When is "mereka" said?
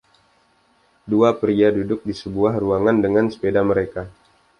3.69-4.03